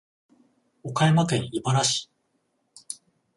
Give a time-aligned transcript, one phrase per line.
[0.81, 2.09] 岡山県井原市